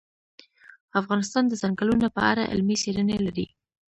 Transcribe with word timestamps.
افغانستان 1.01 1.43
د 1.47 1.53
ځنګلونه 1.61 2.07
په 2.15 2.21
اړه 2.31 2.49
علمي 2.51 2.75
څېړنې 2.83 3.17
لري. 3.25 3.45